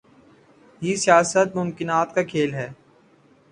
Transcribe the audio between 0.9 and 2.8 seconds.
سیاست ممکنات کا کھیل ہے۔